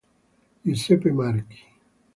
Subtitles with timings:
[0.65, 1.61] Giuseppe Marchi